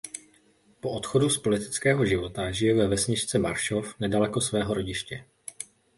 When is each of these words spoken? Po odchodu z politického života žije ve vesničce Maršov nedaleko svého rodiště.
Po 0.79 0.91
odchodu 0.91 1.29
z 1.29 1.37
politického 1.37 2.05
života 2.05 2.51
žije 2.51 2.73
ve 2.73 2.87
vesničce 2.87 3.39
Maršov 3.39 3.93
nedaleko 3.99 4.41
svého 4.41 4.73
rodiště. 4.73 5.25